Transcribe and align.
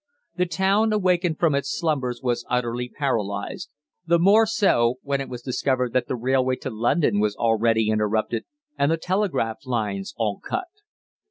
The 0.35 0.47
town, 0.47 0.91
awakened 0.91 1.37
from 1.37 1.53
its 1.53 1.77
slumbers, 1.77 2.23
was 2.23 2.43
utterly 2.49 2.89
paralysed, 2.89 3.69
the 4.03 4.17
more 4.17 4.47
so 4.47 4.95
when 5.03 5.21
it 5.21 5.29
was 5.29 5.43
discovered 5.43 5.93
that 5.93 6.07
the 6.07 6.15
railway 6.15 6.55
to 6.55 6.71
London 6.71 7.19
was 7.19 7.35
already 7.35 7.89
interrupted, 7.89 8.45
and 8.79 8.91
the 8.91 8.97
telegraph 8.97 9.57
lines 9.63 10.15
all 10.17 10.39
cut. 10.39 10.65